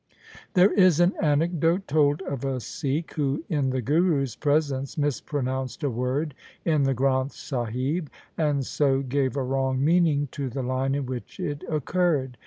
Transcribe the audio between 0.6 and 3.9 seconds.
is an anecdote told of a Sikh who in the